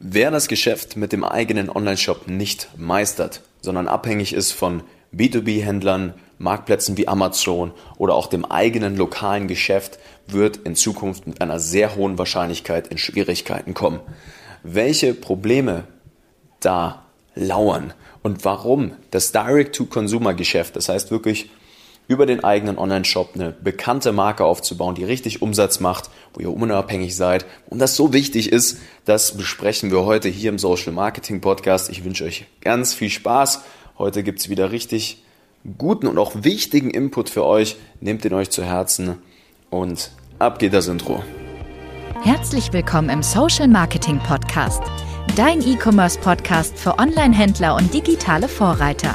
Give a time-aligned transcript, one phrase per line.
[0.00, 6.96] Wer das Geschäft mit dem eigenen Online-Shop nicht meistert, sondern abhängig ist von B2B-Händlern, Marktplätzen
[6.96, 9.98] wie Amazon oder auch dem eigenen lokalen Geschäft,
[10.28, 13.98] wird in Zukunft mit einer sehr hohen Wahrscheinlichkeit in Schwierigkeiten kommen.
[14.62, 15.82] Welche Probleme
[16.60, 17.02] da
[17.34, 17.92] lauern
[18.22, 21.50] und warum das Direct-to-Consumer-Geschäft, das heißt wirklich
[22.08, 27.14] über den eigenen Online-Shop eine bekannte Marke aufzubauen, die richtig Umsatz macht, wo ihr unabhängig
[27.14, 31.90] seid und das so wichtig ist, das besprechen wir heute hier im Social Marketing Podcast.
[31.90, 33.62] Ich wünsche euch ganz viel Spaß.
[33.98, 35.22] Heute gibt es wieder richtig
[35.76, 37.76] guten und auch wichtigen Input für euch.
[38.00, 39.18] Nehmt ihn euch zu Herzen
[39.68, 41.22] und ab geht das Intro.
[42.22, 44.82] Herzlich willkommen im Social Marketing Podcast,
[45.36, 49.14] dein E-Commerce Podcast für Online-Händler und digitale Vorreiter.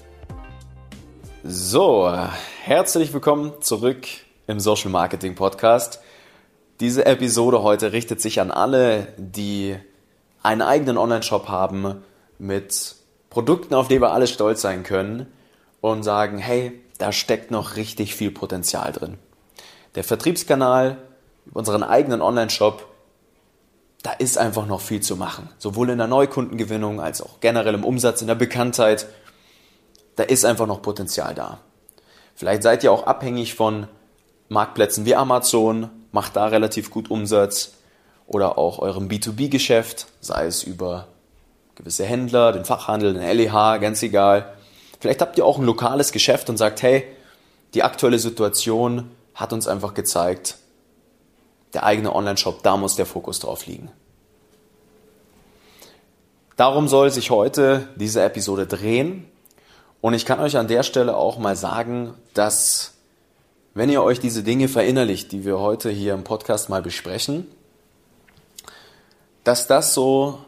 [1.43, 2.07] So,
[2.61, 4.05] herzlich willkommen zurück
[4.45, 5.99] im Social Marketing Podcast.
[6.79, 9.75] Diese Episode heute richtet sich an alle, die
[10.43, 12.03] einen eigenen Online-Shop haben
[12.37, 12.93] mit
[13.31, 15.25] Produkten, auf die wir alle stolz sein können
[15.81, 19.17] und sagen, hey, da steckt noch richtig viel Potenzial drin.
[19.95, 20.99] Der Vertriebskanal,
[21.51, 22.85] unseren eigenen Online-Shop,
[24.03, 25.49] da ist einfach noch viel zu machen.
[25.57, 29.07] Sowohl in der Neukundengewinnung als auch generell im Umsatz, in der Bekanntheit
[30.15, 31.59] da ist einfach noch Potenzial da.
[32.35, 33.87] Vielleicht seid ihr auch abhängig von
[34.49, 37.73] Marktplätzen wie Amazon, macht da relativ gut Umsatz
[38.27, 41.07] oder auch eurem B2B-Geschäft, sei es über
[41.75, 44.53] gewisse Händler, den Fachhandel, den LEH, ganz egal.
[44.99, 47.05] Vielleicht habt ihr auch ein lokales Geschäft und sagt, hey,
[47.73, 50.57] die aktuelle Situation hat uns einfach gezeigt,
[51.73, 53.89] der eigene Online-Shop, da muss der Fokus drauf liegen.
[56.57, 59.25] Darum soll sich heute diese Episode drehen.
[60.01, 62.93] Und ich kann euch an der Stelle auch mal sagen, dass
[63.73, 67.47] wenn ihr euch diese Dinge verinnerlicht, die wir heute hier im Podcast mal besprechen,
[69.43, 70.39] dass das so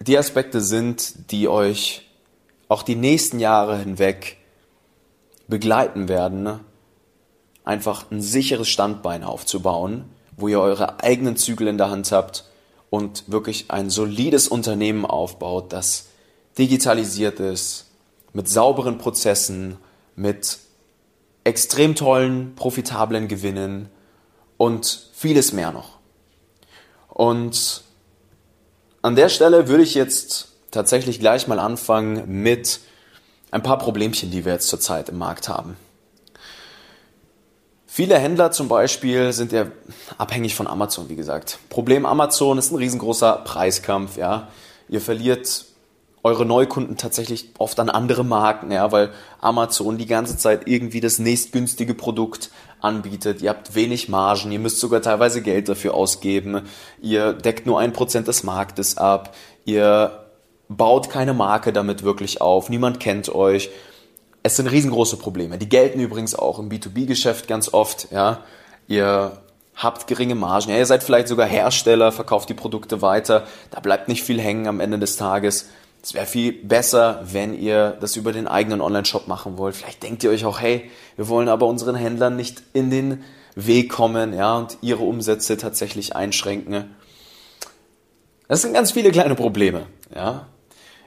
[0.00, 2.02] die Aspekte sind, die euch
[2.68, 4.38] auch die nächsten Jahre hinweg
[5.46, 6.60] begleiten werden,
[7.64, 10.04] einfach ein sicheres Standbein aufzubauen,
[10.36, 12.44] wo ihr eure eigenen Zügel in der Hand habt
[12.88, 16.06] und wirklich ein solides Unternehmen aufbaut, das
[16.56, 17.89] digitalisiert ist,
[18.32, 19.78] mit sauberen Prozessen,
[20.16, 20.58] mit
[21.44, 23.88] extrem tollen, profitablen Gewinnen
[24.56, 25.98] und vieles mehr noch.
[27.08, 27.82] Und
[29.02, 32.80] an der Stelle würde ich jetzt tatsächlich gleich mal anfangen mit
[33.50, 35.76] ein paar Problemchen, die wir jetzt zurzeit im Markt haben.
[37.86, 39.66] Viele Händler zum Beispiel sind ja
[40.16, 41.58] abhängig von Amazon, wie gesagt.
[41.70, 44.48] Problem Amazon ist ein riesengroßer Preiskampf, ja.
[44.88, 45.64] Ihr verliert
[46.22, 49.10] eure Neukunden tatsächlich oft an andere Marken, ja, weil
[49.40, 52.50] Amazon die ganze Zeit irgendwie das nächstgünstige Produkt
[52.80, 53.40] anbietet.
[53.42, 56.62] Ihr habt wenig Margen, ihr müsst sogar teilweise Geld dafür ausgeben.
[57.00, 59.34] Ihr deckt nur ein Prozent des Marktes ab.
[59.64, 60.26] Ihr
[60.68, 62.68] baut keine Marke damit wirklich auf.
[62.68, 63.70] Niemand kennt euch.
[64.42, 65.58] Es sind riesengroße Probleme.
[65.58, 68.42] Die gelten übrigens auch im B2B-Geschäft ganz oft, ja.
[68.88, 69.38] Ihr
[69.74, 70.70] habt geringe Margen.
[70.70, 73.46] Ja, ihr seid vielleicht sogar Hersteller, verkauft die Produkte weiter.
[73.70, 75.68] Da bleibt nicht viel hängen am Ende des Tages.
[76.02, 79.76] Es wäre viel besser, wenn ihr das über den eigenen Online-Shop machen wollt.
[79.76, 83.22] Vielleicht denkt ihr euch auch, hey, wir wollen aber unseren Händlern nicht in den
[83.54, 86.94] Weg kommen, ja, und ihre Umsätze tatsächlich einschränken.
[88.48, 90.46] Das sind ganz viele kleine Probleme, ja.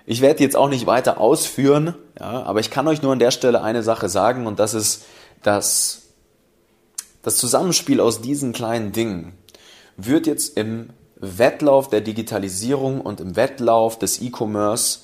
[0.06, 3.32] Ich werde jetzt auch nicht weiter ausführen, ja, aber ich kann euch nur an der
[3.32, 5.06] Stelle eine Sache sagen und das ist,
[5.42, 6.04] dass
[7.22, 9.34] das Zusammenspiel aus diesen kleinen Dingen
[9.96, 15.00] wird jetzt im Wettlauf der Digitalisierung und im Wettlauf des E-Commerce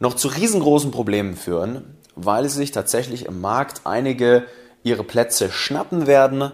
[0.00, 4.46] noch zu riesengroßen Problemen führen, weil sich tatsächlich im Markt einige
[4.82, 6.52] ihre Plätze schnappen werden,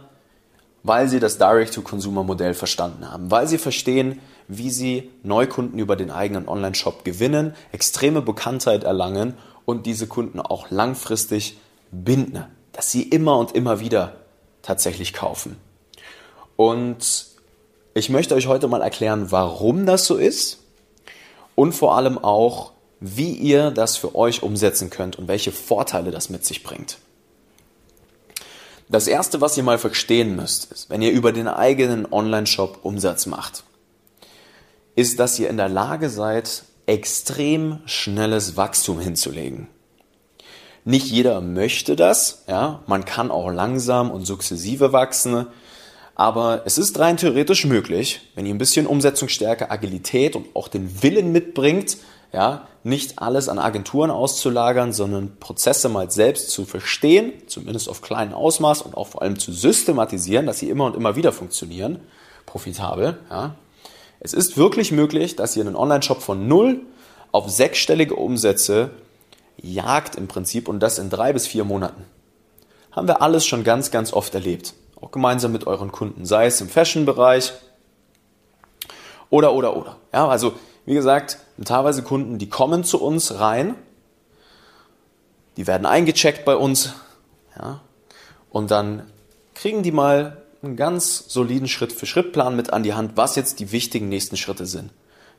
[0.82, 6.48] weil sie das Direct-to-Consumer-Modell verstanden haben, weil sie verstehen, wie sie Neukunden über den eigenen
[6.48, 11.58] Online-Shop gewinnen, extreme Bekanntheit erlangen und diese Kunden auch langfristig
[11.90, 14.16] binden, dass sie immer und immer wieder
[14.62, 15.56] tatsächlich kaufen.
[16.56, 17.33] Und
[17.94, 20.58] ich möchte euch heute mal erklären, warum das so ist
[21.54, 26.28] und vor allem auch, wie ihr das für euch umsetzen könnt und welche Vorteile das
[26.28, 26.98] mit sich bringt.
[28.88, 33.26] Das erste, was ihr mal verstehen müsst, ist, wenn ihr über den eigenen Online-Shop Umsatz
[33.26, 33.64] macht.
[34.96, 39.68] ist, dass ihr in der Lage seid, extrem schnelles Wachstum hinzulegen.
[40.84, 45.46] Nicht jeder möchte das, ja, man kann auch langsam und sukzessive wachsen,
[46.14, 51.02] aber es ist rein theoretisch möglich, wenn ihr ein bisschen Umsetzungsstärke, Agilität und auch den
[51.02, 51.96] Willen mitbringt,
[52.32, 58.34] ja, nicht alles an Agenturen auszulagern, sondern Prozesse mal selbst zu verstehen, zumindest auf kleinen
[58.34, 62.00] Ausmaß und auch vor allem zu systematisieren, dass sie immer und immer wieder funktionieren,
[62.44, 63.18] profitabel.
[63.30, 63.54] Ja.
[64.20, 66.80] Es ist wirklich möglich, dass ihr einen Online-Shop von null
[67.32, 68.90] auf sechsstellige Umsätze
[69.56, 72.04] jagt im Prinzip und das in drei bis vier Monaten.
[72.92, 74.74] Haben wir alles schon ganz, ganz oft erlebt.
[75.04, 77.52] Auch gemeinsam mit euren Kunden, sei es im Fashion-Bereich
[79.28, 79.96] oder, oder, oder.
[80.14, 80.54] Ja, also
[80.86, 83.74] wie gesagt, teilweise Kunden, die kommen zu uns rein,
[85.58, 86.94] die werden eingecheckt bei uns,
[87.54, 87.82] ja,
[88.48, 89.02] und dann
[89.54, 94.08] kriegen die mal einen ganz soliden Schritt-für-Schritt-Plan mit an die Hand, was jetzt die wichtigen
[94.08, 94.90] nächsten Schritte sind.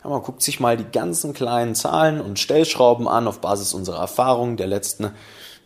[0.04, 3.98] Ja, man guckt sich mal die ganzen kleinen Zahlen und Stellschrauben an auf Basis unserer
[3.98, 5.10] Erfahrungen der letzten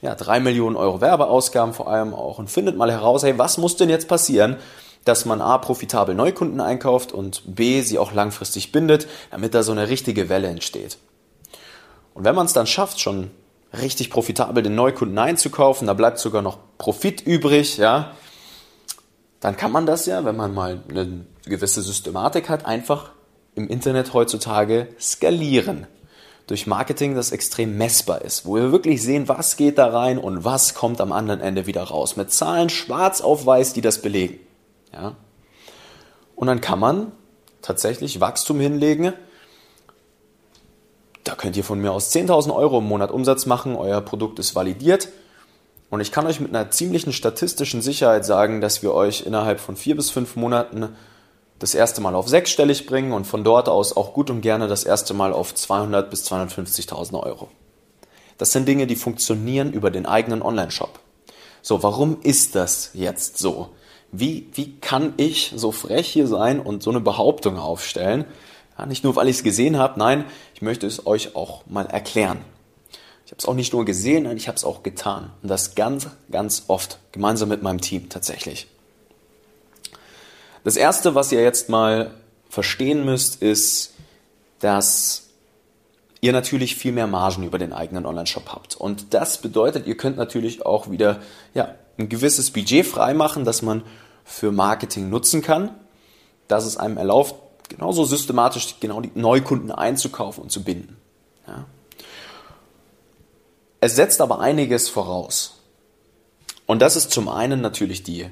[0.01, 3.75] ja, drei Millionen Euro Werbeausgaben vor allem auch und findet mal heraus, hey, was muss
[3.75, 4.57] denn jetzt passieren,
[5.05, 9.71] dass man A, profitabel Neukunden einkauft und B, sie auch langfristig bindet, damit da so
[9.71, 10.97] eine richtige Welle entsteht.
[12.13, 13.31] Und wenn man es dann schafft, schon
[13.73, 18.11] richtig profitabel den Neukunden einzukaufen, da bleibt sogar noch Profit übrig, ja,
[19.39, 23.11] dann kann man das ja, wenn man mal eine gewisse Systematik hat, einfach
[23.55, 25.87] im Internet heutzutage skalieren.
[26.49, 30.43] Durch Marketing, das extrem messbar ist, wo wir wirklich sehen, was geht da rein und
[30.43, 32.15] was kommt am anderen Ende wieder raus.
[32.15, 34.39] Mit Zahlen schwarz auf weiß, die das belegen.
[34.91, 35.15] Ja?
[36.35, 37.11] Und dann kann man
[37.61, 39.13] tatsächlich Wachstum hinlegen.
[41.23, 44.55] Da könnt ihr von mir aus 10.000 Euro im Monat Umsatz machen, euer Produkt ist
[44.55, 45.09] validiert.
[45.91, 49.75] Und ich kann euch mit einer ziemlichen statistischen Sicherheit sagen, dass wir euch innerhalb von
[49.75, 50.95] vier bis fünf Monaten
[51.59, 54.83] das erste Mal auf sechsstellig bringen und von dort aus auch gut und gerne das
[54.83, 57.49] erste Mal auf 200 bis 250.000 Euro.
[58.37, 60.99] Das sind Dinge, die funktionieren über den eigenen Online-Shop.
[61.61, 63.69] So, warum ist das jetzt so?
[64.11, 68.25] wie, wie kann ich so frech hier sein und so eine Behauptung aufstellen?
[68.77, 70.25] Ja, nicht nur, weil ich es gesehen habe, nein,
[70.55, 72.39] ich möchte es euch auch mal erklären.
[73.25, 75.31] Ich habe es auch nicht nur gesehen, nein, ich habe es auch getan.
[75.43, 78.67] Und das ganz, ganz oft, gemeinsam mit meinem Team tatsächlich.
[80.63, 82.13] Das Erste, was ihr jetzt mal
[82.49, 83.93] verstehen müsst, ist,
[84.59, 85.29] dass
[86.21, 88.75] ihr natürlich viel mehr Margen über den eigenen Online-Shop habt.
[88.75, 91.21] Und das bedeutet, ihr könnt natürlich auch wieder
[91.53, 93.83] ja, ein gewisses Budget freimachen, das man
[94.25, 95.73] für Marketing nutzen kann,
[96.47, 97.35] dass es einem erlaubt,
[97.69, 100.97] genauso systematisch genau die Neukunden einzukaufen und zu binden.
[101.47, 101.65] Ja.
[103.79, 105.61] Es setzt aber einiges voraus.
[106.65, 108.27] Und das ist zum einen natürlich die,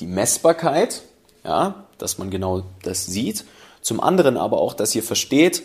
[0.00, 1.02] die Messbarkeit,
[1.44, 3.44] ja, dass man genau das sieht.
[3.80, 5.62] Zum anderen aber auch, dass ihr versteht,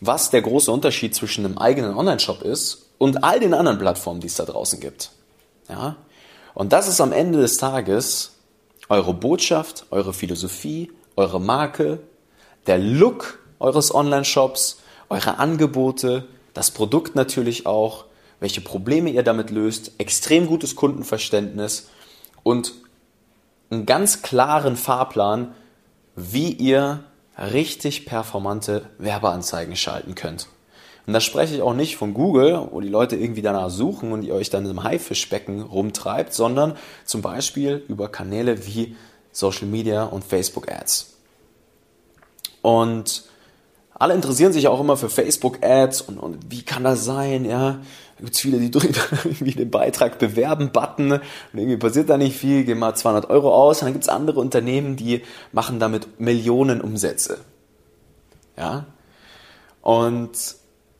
[0.00, 4.26] was der große Unterschied zwischen einem eigenen Online-Shop ist und all den anderen Plattformen, die
[4.26, 5.10] es da draußen gibt.
[5.68, 5.96] Ja?
[6.54, 8.32] Und das ist am Ende des Tages
[8.88, 12.00] eure Botschaft, eure Philosophie, eure Marke,
[12.66, 14.78] der Look eures Online-Shops,
[15.08, 18.04] eure Angebote, das Produkt natürlich auch,
[18.40, 21.88] welche Probleme ihr damit löst, extrem gutes Kundenverständnis
[22.42, 22.74] und
[23.70, 25.54] einen ganz klaren Fahrplan,
[26.16, 27.04] wie ihr
[27.38, 30.48] richtig performante Werbeanzeigen schalten könnt.
[31.06, 34.22] Und da spreche ich auch nicht von Google, wo die Leute irgendwie danach suchen und
[34.22, 38.96] ihr euch dann im Haifischbecken rumtreibt, sondern zum Beispiel über Kanäle wie
[39.30, 41.14] Social Media und Facebook Ads.
[42.62, 43.24] Und
[43.94, 47.78] alle interessieren sich auch immer für Facebook Ads und, und wie kann das sein, ja.
[48.16, 51.22] Da gibt es viele, die drücken irgendwie den Beitrag bewerben Button und
[51.52, 53.80] irgendwie passiert da nicht viel, gehen mal 200 Euro aus.
[53.80, 55.22] Und dann gibt es andere Unternehmen, die
[55.52, 57.38] machen damit Millionen Umsätze.
[58.56, 58.86] Ja.
[59.82, 60.32] Und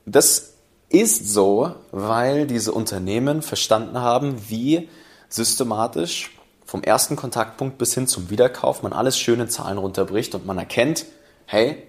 [0.05, 0.53] das
[0.89, 4.89] ist so, weil diese Unternehmen verstanden haben, wie
[5.29, 6.31] systematisch
[6.65, 10.57] vom ersten Kontaktpunkt bis hin zum Wiederkauf man alles schön in Zahlen runterbricht und man
[10.57, 11.05] erkennt,
[11.45, 11.83] hey,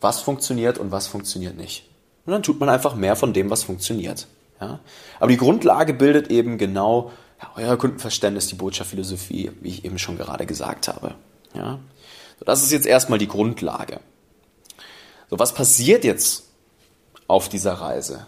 [0.00, 1.88] was funktioniert und was funktioniert nicht.
[2.26, 4.26] Und dann tut man einfach mehr von dem, was funktioniert.
[4.60, 4.80] Ja?
[5.18, 10.16] Aber die Grundlage bildet eben genau ja, euer Kundenverständnis, die Botschaftsphilosophie, wie ich eben schon
[10.16, 11.14] gerade gesagt habe.
[11.54, 11.78] Ja?
[12.38, 14.00] So, das ist jetzt erstmal die Grundlage.
[15.28, 16.50] So, was passiert jetzt
[17.30, 18.26] auf dieser Reise.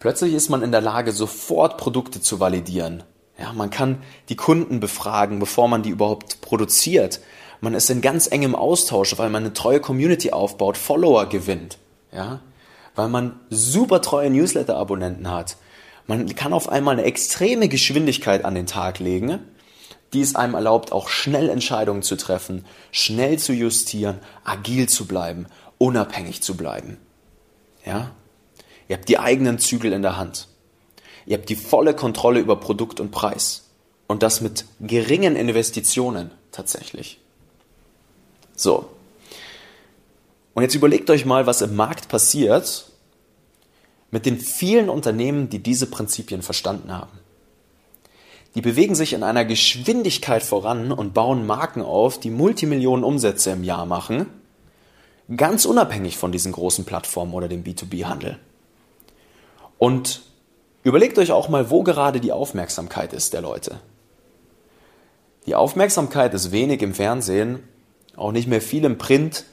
[0.00, 3.04] Plötzlich ist man in der Lage, sofort Produkte zu validieren.
[3.38, 7.20] Ja, man kann die Kunden befragen, bevor man die überhaupt produziert.
[7.62, 11.78] Man ist in ganz engem Austausch, weil man eine treue Community aufbaut, Follower gewinnt.
[12.12, 12.40] Ja,
[12.94, 15.56] weil man super treue Newsletter-Abonnenten hat.
[16.06, 19.38] Man kann auf einmal eine extreme Geschwindigkeit an den Tag legen,
[20.12, 25.46] die es einem erlaubt, auch schnell Entscheidungen zu treffen, schnell zu justieren, agil zu bleiben
[25.82, 26.98] unabhängig zu bleiben.
[27.84, 28.12] Ja?
[28.86, 30.46] Ihr habt die eigenen Zügel in der Hand.
[31.26, 33.70] Ihr habt die volle Kontrolle über Produkt und Preis.
[34.06, 37.20] Und das mit geringen Investitionen tatsächlich.
[38.54, 38.90] So.
[40.54, 42.86] Und jetzt überlegt euch mal, was im Markt passiert
[44.10, 47.18] mit den vielen Unternehmen, die diese Prinzipien verstanden haben.
[48.54, 53.64] Die bewegen sich in einer Geschwindigkeit voran und bauen Marken auf, die Multimillionen Umsätze im
[53.64, 54.26] Jahr machen,
[55.34, 58.38] ganz unabhängig von diesen großen Plattformen oder dem B2B-Handel.
[59.78, 60.20] Und
[60.82, 63.80] überlegt euch auch mal, wo gerade die Aufmerksamkeit ist der Leute.
[65.46, 67.60] Die Aufmerksamkeit ist wenig im Fernsehen,
[68.16, 69.44] auch nicht mehr viel im Print,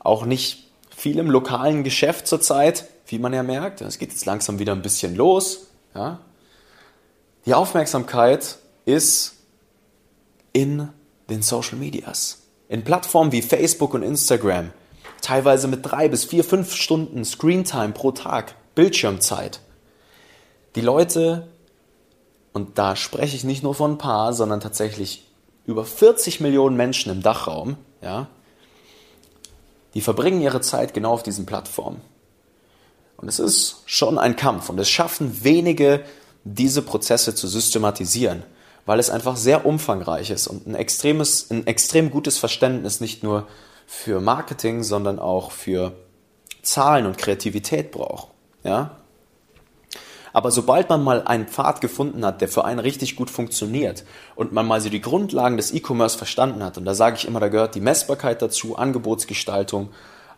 [0.00, 3.80] auch nicht viel im lokalen Geschäft zurzeit, wie man ja merkt.
[3.80, 5.68] Es geht jetzt langsam wieder ein bisschen los.
[5.94, 6.20] Ja?
[7.46, 9.36] Die Aufmerksamkeit ist
[10.52, 10.88] in
[11.30, 12.42] den Social Medias.
[12.68, 14.70] In Plattformen wie Facebook und Instagram.
[15.22, 19.60] Teilweise mit drei bis vier, fünf Stunden Screentime pro Tag, Bildschirmzeit.
[20.74, 21.48] Die Leute,
[22.52, 25.24] und da spreche ich nicht nur von ein paar, sondern tatsächlich
[25.64, 28.28] über 40 Millionen Menschen im Dachraum, ja,
[29.94, 32.00] die verbringen ihre Zeit genau auf diesen Plattformen.
[33.16, 36.04] Und es ist schon ein Kampf und es schaffen wenige,
[36.44, 38.44] diese Prozesse zu systematisieren,
[38.86, 43.48] weil es einfach sehr umfangreich ist und ein extremes, ein extrem gutes Verständnis nicht nur
[43.86, 45.94] für Marketing, sondern auch für
[46.62, 48.28] Zahlen und Kreativität braucht.
[48.62, 48.97] Ja?
[50.38, 54.04] Aber sobald man mal einen Pfad gefunden hat, der für einen richtig gut funktioniert
[54.36, 57.40] und man mal so die Grundlagen des E-Commerce verstanden hat, und da sage ich immer,
[57.40, 59.88] da gehört die Messbarkeit dazu, Angebotsgestaltung,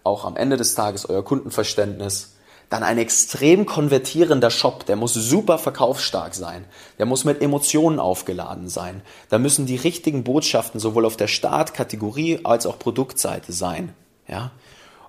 [0.03, 2.33] auch am Ende des Tages euer Kundenverständnis,
[2.71, 6.65] dann ein extrem konvertierender Shop, der muss super verkaufsstark sein,
[6.99, 12.41] der muss mit Emotionen aufgeladen sein, da müssen die richtigen Botschaften sowohl auf der Startkategorie
[12.45, 13.93] als auch Produktseite sein,
[14.27, 14.51] ja.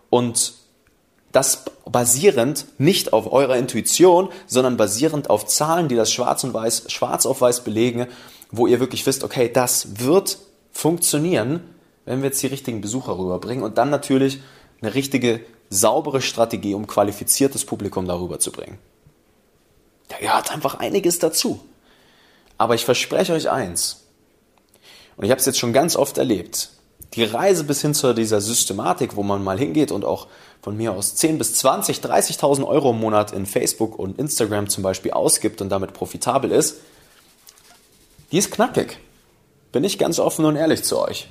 [0.09, 0.60] Und
[1.31, 6.91] das basierend nicht auf eurer Intuition, sondern basierend auf Zahlen, die das schwarz und weiß,
[6.91, 8.07] schwarz auf weiß belegen,
[8.51, 10.37] wo ihr wirklich wisst, okay, das wird
[10.71, 11.61] funktionieren,
[12.05, 14.41] wenn wir jetzt die richtigen Besucher rüberbringen und dann natürlich
[14.81, 18.77] eine richtige, saubere Strategie, um qualifiziertes Publikum darüber zu bringen.
[20.09, 21.61] Da gehört einfach einiges dazu.
[22.57, 24.01] Aber ich verspreche euch eins,
[25.15, 26.71] und ich habe es jetzt schon ganz oft erlebt,
[27.13, 30.27] die Reise bis hin zu dieser Systematik, wo man mal hingeht und auch
[30.61, 34.83] von mir aus 10 bis 20, 30.000 Euro im Monat in Facebook und Instagram zum
[34.83, 36.77] Beispiel ausgibt und damit profitabel ist,
[38.31, 38.99] die ist knackig.
[39.71, 41.29] Bin ich ganz offen und ehrlich zu euch.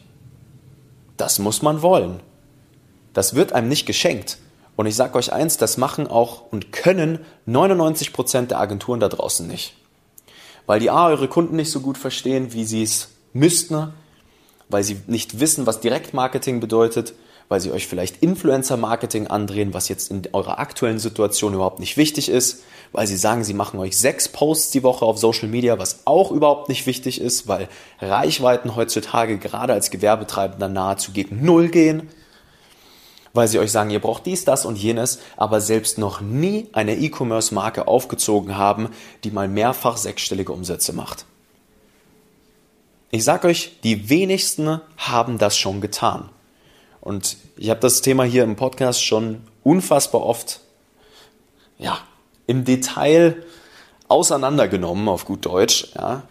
[1.17, 2.21] Das muss man wollen.
[3.13, 4.39] Das wird einem nicht geschenkt.
[4.77, 9.47] Und ich sage euch eins, das machen auch und können 99% der Agenturen da draußen
[9.47, 9.75] nicht.
[10.67, 13.93] Weil die A, eure Kunden nicht so gut verstehen, wie sie es müssten,
[14.71, 17.15] weil sie nicht wissen, was Direktmarketing bedeutet,
[17.50, 22.29] weil sie euch vielleicht Influencer-Marketing andrehen, was jetzt in eurer aktuellen Situation überhaupt nicht wichtig
[22.29, 22.62] ist,
[22.93, 26.31] weil sie sagen, sie machen euch sechs Posts die Woche auf Social Media, was auch
[26.31, 27.69] überhaupt nicht wichtig ist, weil
[28.00, 32.09] Reichweiten heutzutage gerade als Gewerbetreibender nahezu gegen Null gehen,
[33.33, 36.97] weil sie euch sagen, ihr braucht dies, das und jenes, aber selbst noch nie eine
[36.97, 38.91] E-Commerce-Marke aufgezogen haben,
[39.25, 41.27] die mal mehrfach sechsstellige Umsätze macht.
[43.11, 46.29] Ich sag euch, die wenigsten haben das schon getan.
[47.00, 50.61] Und ich habe das Thema hier im Podcast schon unfassbar oft
[51.79, 51.99] ja,
[52.47, 53.43] im Detail
[54.07, 55.93] auseinandergenommen, auf gut Deutsch.
[55.95, 56.23] Ja.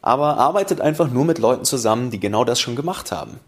[0.00, 3.40] Aber arbeitet einfach nur mit Leuten zusammen, die genau das schon gemacht haben.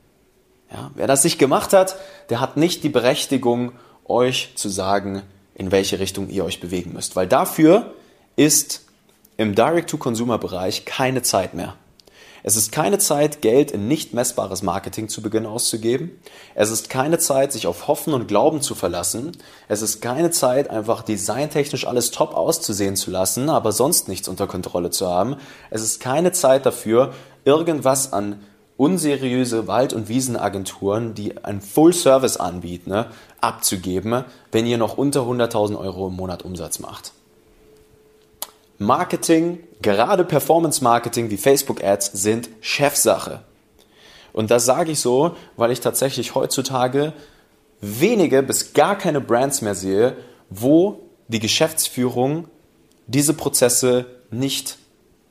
[0.71, 1.97] Ja, wer das nicht gemacht hat,
[2.29, 3.73] der hat nicht die Berechtigung,
[4.05, 5.23] euch zu sagen,
[5.55, 7.15] in welche Richtung ihr euch bewegen müsst.
[7.15, 7.95] Weil dafür
[8.37, 8.87] ist
[9.37, 11.75] im Direct-to-Consumer-Bereich keine Zeit mehr.
[12.49, 16.19] Es ist keine Zeit, Geld in nicht messbares Marketing zu Beginn auszugeben.
[16.55, 19.33] Es ist keine Zeit, sich auf Hoffen und Glauben zu verlassen.
[19.69, 24.47] Es ist keine Zeit, einfach designtechnisch alles top auszusehen zu lassen, aber sonst nichts unter
[24.47, 25.37] Kontrolle zu haben.
[25.69, 27.13] Es ist keine Zeit dafür,
[27.45, 28.41] irgendwas an
[28.79, 33.11] unseriöse Wald- und Wiesenagenturen, die einen Full-Service anbieten, ne,
[33.43, 37.13] abzugeben, wenn ihr noch unter 100.000 Euro im Monat Umsatz macht.
[38.79, 43.43] Marketing, gerade Performance Marketing wie Facebook Ads sind Chefsache.
[44.33, 47.13] Und das sage ich so, weil ich tatsächlich heutzutage
[47.81, 50.17] wenige bis gar keine Brands mehr sehe,
[50.51, 52.49] wo die Geschäftsführung
[53.07, 54.79] diese Prozesse nicht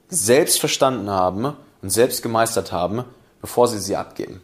[0.10, 3.04] selbst verstanden haben und selbst gemeistert haben,
[3.42, 4.42] bevor sie sie abgeben.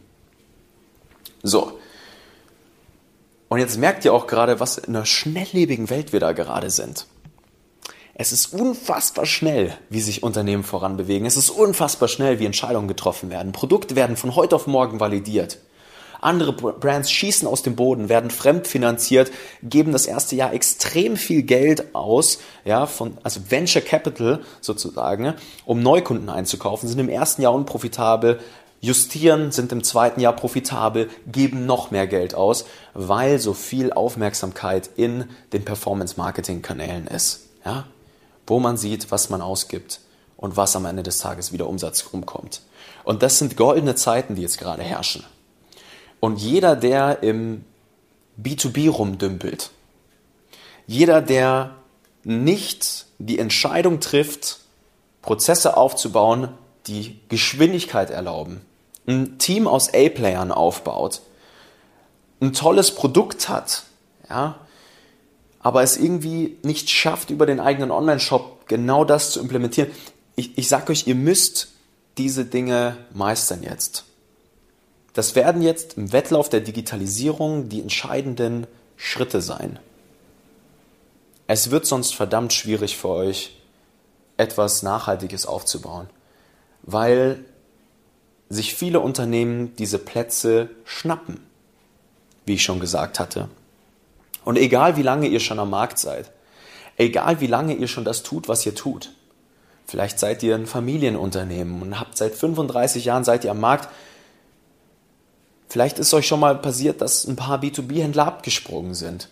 [1.42, 1.80] So.
[3.50, 7.06] Und jetzt merkt ihr auch gerade, was in einer schnelllebigen Welt wir da gerade sind.
[8.16, 11.26] Es ist unfassbar schnell, wie sich Unternehmen voranbewegen.
[11.26, 13.54] Es ist unfassbar schnell, wie Entscheidungen getroffen werden.
[13.54, 15.58] Produkte werden von heute auf morgen validiert.
[16.22, 21.94] Andere Brands schießen aus dem Boden, werden fremdfinanziert, geben das erste Jahr extrem viel Geld
[21.96, 25.34] aus, ja, von, also Venture Capital sozusagen,
[25.66, 28.40] um Neukunden einzukaufen, sind im ersten Jahr unprofitabel,
[28.80, 34.92] justieren, sind im zweiten Jahr profitabel, geben noch mehr Geld aus, weil so viel Aufmerksamkeit
[34.96, 37.48] in den Performance-Marketing-Kanälen ist.
[37.66, 37.86] Ja?
[38.48, 40.00] Wo man sieht, was man ausgibt
[40.38, 42.62] und was am Ende des Tages wieder Umsatz rumkommt.
[43.04, 45.24] Und das sind goldene Zeiten, die jetzt gerade herrschen.
[46.20, 47.66] Und jeder, der im
[48.42, 49.72] B2B rumdümpelt,
[50.88, 51.76] jeder, der
[52.24, 54.60] nicht die Entscheidung trifft,
[55.22, 56.50] Prozesse aufzubauen,
[56.88, 58.62] die Geschwindigkeit erlauben,
[59.08, 61.22] ein Team aus A-Playern aufbaut,
[62.42, 63.84] ein tolles Produkt hat,
[64.30, 64.56] ja,
[65.64, 69.90] aber es irgendwie nicht schafft, über den eigenen Online-Shop genau das zu implementieren.
[70.36, 71.70] Ich, ich sage euch, ihr müsst
[72.18, 74.04] diese Dinge meistern jetzt.
[75.14, 78.68] Das werden jetzt im Wettlauf der Digitalisierung die entscheidenden
[78.98, 79.80] Schritte sein.
[81.48, 83.56] Es wird sonst verdammt schwierig für euch,
[84.38, 86.10] etwas Nachhaltiges aufzubauen,
[86.82, 87.46] weil
[88.50, 91.40] sich viele Unternehmen diese Plätze schnappen,
[92.46, 93.50] wie ich schon gesagt hatte.
[94.46, 96.32] Und egal wie lange ihr schon am Markt seid,
[96.98, 99.12] egal wie lange ihr schon das tut, was ihr tut,
[99.86, 103.90] vielleicht seid ihr ein Familienunternehmen und habt seit 35 Jahren seid ihr am Markt,
[105.68, 109.30] vielleicht ist euch schon mal passiert, dass ein paar B2B-Händler abgesprungen sind.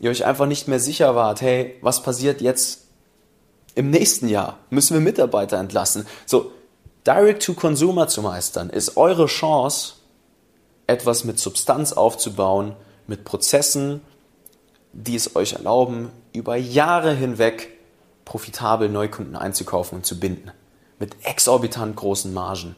[0.00, 2.88] Ihr euch einfach nicht mehr sicher wart, hey, was passiert jetzt
[3.74, 4.58] im nächsten Jahr?
[4.70, 6.06] Müssen wir Mitarbeiter entlassen?
[6.26, 6.52] So,
[7.06, 9.94] Direct-to-Consumer zu meistern, ist eure Chance,
[10.86, 14.00] etwas mit Substanz aufzubauen, mit Prozessen,
[14.94, 17.70] die es euch erlauben, über Jahre hinweg
[18.24, 20.50] profitabel Neukunden einzukaufen und zu binden.
[20.98, 22.76] Mit exorbitant großen Margen.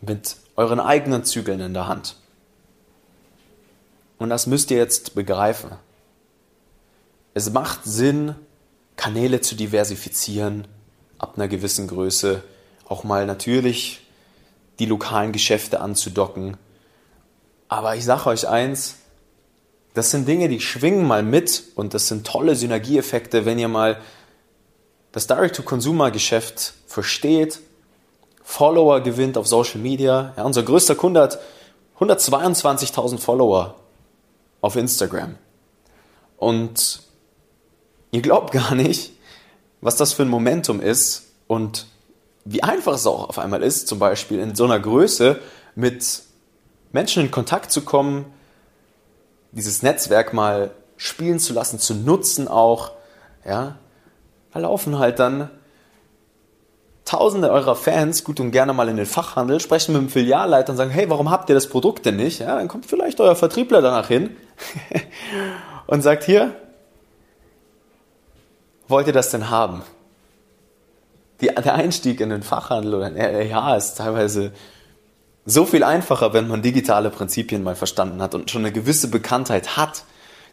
[0.00, 2.16] Mit euren eigenen Zügeln in der Hand.
[4.18, 5.70] Und das müsst ihr jetzt begreifen.
[7.34, 8.34] Es macht Sinn,
[8.96, 10.66] Kanäle zu diversifizieren
[11.18, 12.42] ab einer gewissen Größe
[12.88, 14.06] auch mal natürlich
[14.78, 16.56] die lokalen Geschäfte anzudocken.
[17.68, 18.96] Aber ich sage euch eins,
[19.94, 24.00] das sind Dinge, die schwingen mal mit und das sind tolle Synergieeffekte, wenn ihr mal
[25.12, 27.60] das Direct-to-Consumer-Geschäft versteht,
[28.42, 30.32] Follower gewinnt auf Social Media.
[30.36, 31.38] Ja, unser größter Kunde hat
[32.00, 33.74] 122.000 Follower
[34.60, 35.36] auf Instagram.
[36.36, 37.02] Und
[38.10, 39.12] ihr glaubt gar nicht,
[39.80, 41.86] was das für ein Momentum ist und
[42.44, 45.38] wie einfach es auch auf einmal ist, zum Beispiel in so einer Größe
[45.74, 46.22] mit
[46.92, 48.24] Menschen in Kontakt zu kommen,
[49.58, 52.92] dieses Netzwerk mal spielen zu lassen, zu nutzen auch,
[53.44, 53.76] ja,
[54.52, 55.50] da laufen halt dann
[57.04, 60.76] Tausende eurer Fans gut und gerne mal in den Fachhandel, sprechen mit dem Filialleiter und
[60.76, 62.40] sagen, hey, warum habt ihr das Produkt denn nicht?
[62.40, 64.36] Ja, dann kommt vielleicht euer Vertriebler danach hin
[65.86, 66.54] und sagt, hier,
[68.86, 69.84] wollt ihr das denn haben?
[71.40, 74.52] die, der Einstieg in den Fachhandel oder in RLH ist teilweise
[75.48, 79.76] so viel einfacher, wenn man digitale Prinzipien mal verstanden hat und schon eine gewisse Bekanntheit
[79.76, 80.04] hat,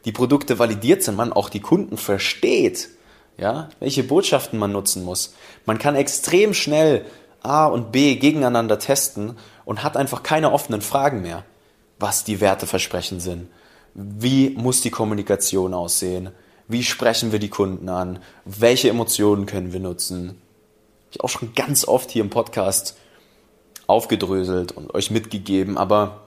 [0.05, 2.89] die Produkte validiert sind, man auch die Kunden versteht,
[3.37, 5.33] ja, welche Botschaften man nutzen muss.
[5.65, 7.05] Man kann extrem schnell
[7.41, 11.43] A und B gegeneinander testen und hat einfach keine offenen Fragen mehr,
[11.99, 13.49] was die Werteversprechen sind.
[13.93, 16.29] Wie muss die Kommunikation aussehen?
[16.67, 18.19] Wie sprechen wir die Kunden an?
[18.45, 20.41] Welche Emotionen können wir nutzen?
[21.15, 22.97] ich auch schon ganz oft hier im Podcast
[23.87, 26.21] aufgedröselt und euch mitgegeben, aber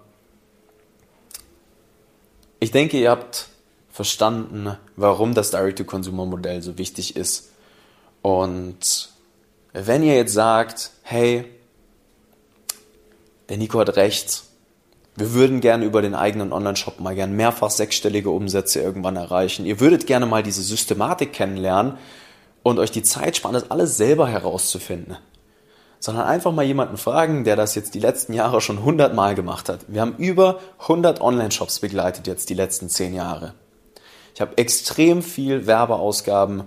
[2.60, 3.48] ich denke, ihr habt
[3.90, 7.50] verstanden, warum das Direct-to-Consumer-Modell so wichtig ist.
[8.22, 9.10] Und
[9.72, 11.44] wenn ihr jetzt sagt, hey,
[13.48, 14.42] der Nico hat recht,
[15.16, 19.66] wir würden gerne über den eigenen Online-Shop mal gern mehrfach sechsstellige Umsätze irgendwann erreichen.
[19.66, 21.98] Ihr würdet gerne mal diese Systematik kennenlernen,
[22.62, 25.16] und euch die Zeit sparen, das alles selber herauszufinden.
[26.00, 29.68] Sondern einfach mal jemanden fragen, der das jetzt die letzten Jahre schon 100 Mal gemacht
[29.68, 29.80] hat.
[29.88, 33.54] Wir haben über 100 Online-Shops begleitet jetzt die letzten 10 Jahre.
[34.34, 36.64] Ich habe extrem viel Werbeausgaben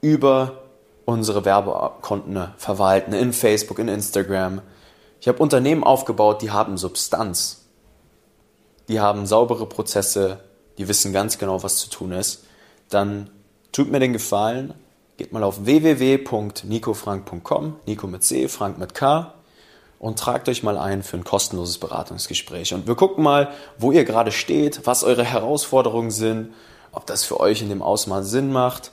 [0.00, 0.62] über
[1.04, 4.62] unsere Werbekonten verwalten, in Facebook, in Instagram.
[5.20, 7.66] Ich habe Unternehmen aufgebaut, die haben Substanz.
[8.88, 10.40] Die haben saubere Prozesse,
[10.78, 12.44] die wissen ganz genau, was zu tun ist.
[12.88, 13.30] Dann
[13.72, 14.74] tut mir den Gefallen,
[15.16, 19.34] Geht mal auf www.nicofrank.com, Nico mit C, Frank mit K
[19.98, 22.72] und tragt euch mal ein für ein kostenloses Beratungsgespräch.
[22.74, 26.54] Und wir gucken mal, wo ihr gerade steht, was eure Herausforderungen sind,
[26.90, 28.90] ob das für euch in dem Ausmaß Sinn macht.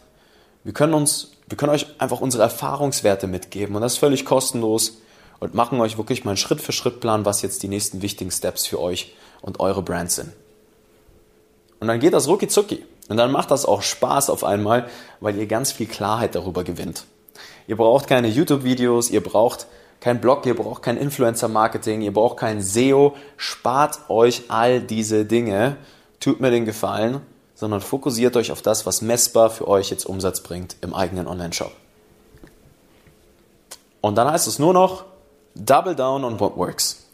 [0.64, 5.00] Wir können uns, wir können euch einfach unsere Erfahrungswerte mitgeben und das ist völlig kostenlos
[5.40, 8.32] und machen euch wirklich mal einen Schritt für Schritt Plan, was jetzt die nächsten wichtigen
[8.32, 10.34] Steps für euch und eure Brand sind.
[11.80, 12.86] Und dann geht das rucki zucki.
[13.08, 14.88] Und dann macht das auch Spaß auf einmal,
[15.20, 17.06] weil ihr ganz viel Klarheit darüber gewinnt.
[17.68, 19.68] Ihr braucht keine YouTube-Videos, ihr braucht
[20.00, 23.16] kein Blog, ihr braucht kein Influencer-Marketing, ihr braucht kein SEO.
[23.38, 25.78] Spart euch all diese Dinge.
[26.20, 27.22] Tut mir den Gefallen,
[27.56, 31.72] sondern fokussiert euch auf das, was messbar für euch jetzt Umsatz bringt im eigenen Online-Shop.
[34.02, 35.06] Und dann heißt es nur noch,
[35.56, 37.09] double down on what works.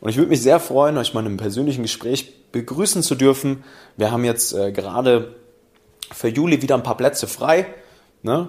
[0.00, 3.64] Und ich würde mich sehr freuen, euch mal in einem persönlichen Gespräch begrüßen zu dürfen.
[3.96, 5.34] Wir haben jetzt äh, gerade
[6.12, 7.66] für Juli wieder ein paar Plätze frei.
[8.22, 8.48] Ne?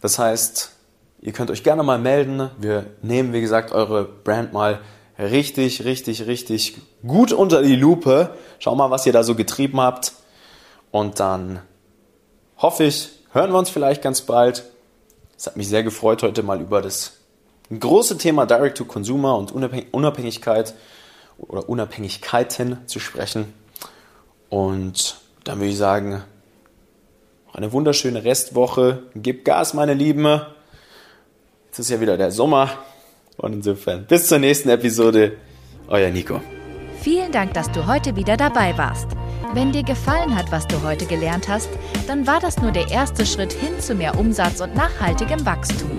[0.00, 0.72] Das heißt,
[1.20, 2.50] ihr könnt euch gerne mal melden.
[2.58, 4.80] Wir nehmen, wie gesagt, eure Brand mal
[5.18, 8.34] richtig, richtig, richtig gut unter die Lupe.
[8.58, 10.12] Schau mal, was ihr da so getrieben habt.
[10.90, 11.60] Und dann
[12.58, 14.64] hoffe ich, hören wir uns vielleicht ganz bald.
[15.36, 17.12] Es hat mich sehr gefreut, heute mal über das
[17.80, 19.52] große Thema Direct-to-Consumer und
[19.92, 20.74] Unabhängigkeit
[21.38, 23.52] oder Unabhängigkeiten zu sprechen.
[24.48, 26.22] Und dann würde ich sagen,
[27.52, 29.04] eine wunderschöne Restwoche.
[29.14, 30.40] Gib Gas, meine Lieben.
[31.66, 32.70] Jetzt ist ja wieder der Sommer.
[33.36, 35.36] Und insofern bis zur nächsten Episode.
[35.88, 36.40] Euer Nico.
[37.00, 39.08] Vielen Dank, dass du heute wieder dabei warst.
[39.52, 41.68] Wenn dir gefallen hat, was du heute gelernt hast,
[42.06, 45.98] dann war das nur der erste Schritt hin zu mehr Umsatz und nachhaltigem Wachstum.